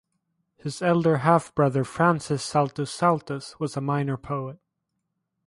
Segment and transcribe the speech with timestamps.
[0.57, 4.57] His elder half-brother Francis Saltus Saltus was a minor poet.